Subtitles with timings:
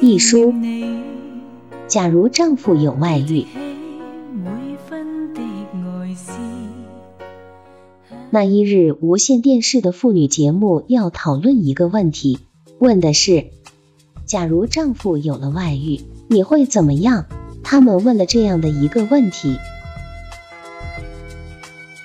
[0.00, 0.54] 一书，
[1.88, 3.46] 假如丈夫有外遇，
[8.30, 12.38] 那一日无线电视的妇女节目要讨论一个问题，
[12.78, 13.46] 问的是：
[14.26, 17.26] 假如丈夫有了外遇，你会怎么样？
[17.62, 19.56] 他们问了这样的一个问题，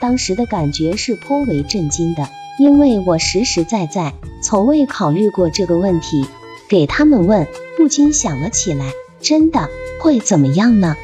[0.02, 2.28] 当时的感觉是颇为震惊的，
[2.58, 6.26] 因为我实实在在从未考虑过这个问题。
[6.68, 9.70] 给他们问，不禁想了起来，真的
[10.00, 10.96] 会怎么样呢？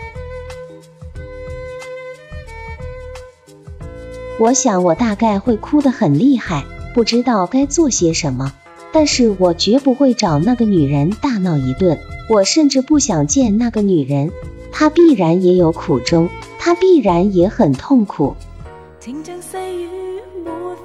[4.40, 8.54] 我想我大概会哭得很厉害，不知道该做些什么，
[8.92, 12.00] 但是我绝不会找那个女人大闹一顿。
[12.28, 14.32] 我甚至不想见那个女人，
[14.72, 18.36] 她必然也有苦衷，她必然也很痛苦。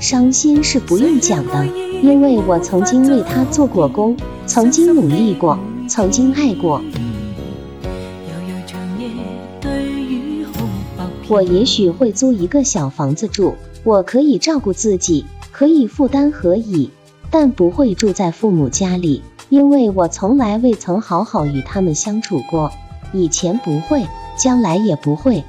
[0.00, 1.66] 伤心是不用讲的，
[2.02, 6.80] 因为我曾经为他做过工，曾经努力过，曾经爱过。
[11.28, 16.90] 我也许会租一个小房子住，我可以照顾自己，可以负担何以，
[17.30, 22.70] 但不会住在父母家里，因为我从来未曾好好与他们相处过，
[23.12, 24.06] 以前不会，
[24.38, 25.42] 将来也不会。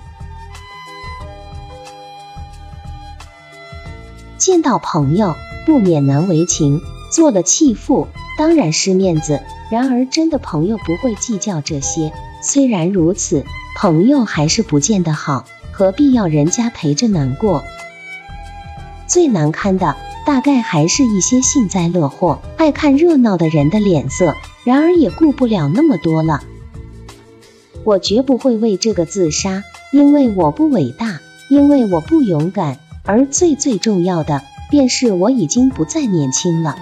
[4.50, 5.36] 见到朋友
[5.67, 9.41] 不免难为情，做了弃妇当然失面子。
[9.69, 13.46] 然而真的朋友不会计较这些，虽然如此，
[13.78, 15.46] 朋友还是不见得好。
[15.72, 17.63] 何必要人家陪着难过？
[19.06, 24.34] 最难堪的，大概还是一些幸灾乐祸、爱看热闹的人的脸色。
[24.63, 26.41] 然而也顾不了那么多了。
[27.84, 29.63] 我绝不会为这个自杀，
[29.94, 31.19] 因为我不伟大，
[31.52, 32.79] 因为我不勇敢，
[33.09, 36.75] 而最最重要的，便是我已经不再年轻了。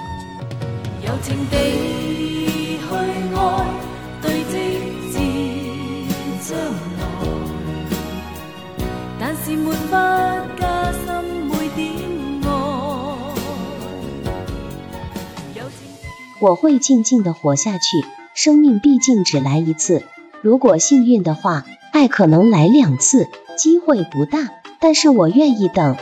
[16.41, 20.03] 我会静静的活下去，生命毕竟只来一次。
[20.41, 21.63] 如果幸运的话，
[21.93, 24.39] 爱可能来两次，机会不大，
[24.81, 25.95] 但是我愿意等。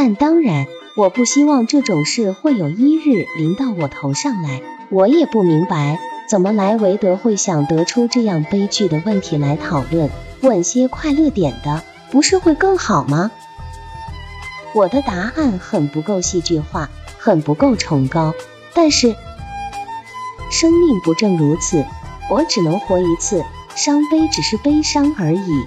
[0.00, 4.62] 但当然，我不希望这种事会有一日临到我头上来。
[4.90, 5.98] 我也不明白，
[6.28, 10.08] 怎么莱维德会想得出这样悲剧的问题来讨论。
[10.40, 11.82] 问些快乐点的，
[12.12, 13.32] 不是会更好吗？
[14.72, 16.88] 我的答案很不够戏剧化，
[17.18, 18.34] 很不够崇高。
[18.74, 19.16] 但是，
[20.48, 21.84] 生命不正如此，
[22.30, 23.44] 我只能活一次，
[23.74, 25.66] 伤悲只是悲伤而已。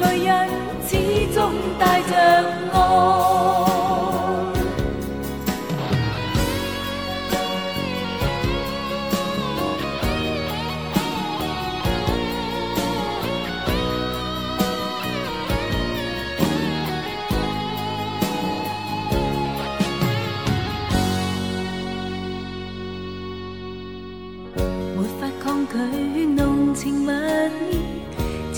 [0.00, 0.48] 泪眼
[0.86, 0.96] 始
[1.34, 2.16] 终带着
[2.72, 2.76] 爱，
[24.96, 25.76] 没法抗拒
[26.24, 27.35] 浓情蜜。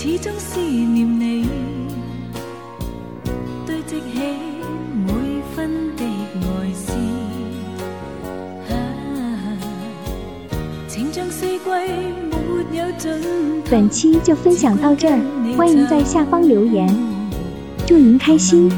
[0.01, 1.45] 始终思念你
[3.67, 4.21] 堆积起
[5.05, 6.93] 每分的爱思
[8.69, 9.59] 啊啊啊
[10.87, 11.59] 四季
[12.71, 15.09] 没有准本期就分享到这
[15.57, 16.87] 欢迎在下方留言。
[17.85, 18.71] 祝您开心。